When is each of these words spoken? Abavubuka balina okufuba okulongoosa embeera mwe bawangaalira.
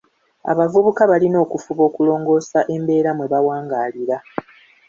Abavubuka 0.51 1.01
balina 1.11 1.37
okufuba 1.45 1.81
okulongoosa 1.89 2.59
embeera 2.75 3.09
mwe 3.17 3.25
bawangaalira. 3.33 4.17